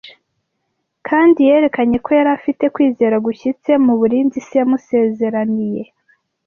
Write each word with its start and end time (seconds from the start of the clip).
kandi 1.07 1.37
yerekanye 1.49 1.97
ko 2.05 2.09
yari 2.17 2.31
afite 2.37 2.63
kwizera 2.73 3.15
gushyitse 3.25 3.71
mu 3.85 3.93
burinzi 3.99 4.37
Se 4.47 4.53
yamusezeraniye 4.59 5.83